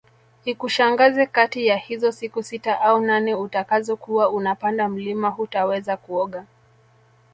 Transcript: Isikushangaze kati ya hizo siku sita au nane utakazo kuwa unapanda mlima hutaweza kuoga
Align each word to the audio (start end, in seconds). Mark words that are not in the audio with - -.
Isikushangaze 0.45 1.25
kati 1.25 1.67
ya 1.67 1.77
hizo 1.77 2.11
siku 2.11 2.43
sita 2.43 2.81
au 2.81 3.01
nane 3.01 3.35
utakazo 3.35 3.95
kuwa 3.95 4.29
unapanda 4.29 4.89
mlima 4.89 5.29
hutaweza 5.29 5.97
kuoga 5.97 6.45